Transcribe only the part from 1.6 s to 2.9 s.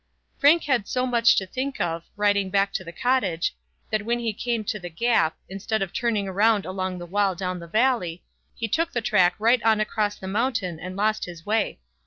of, riding back to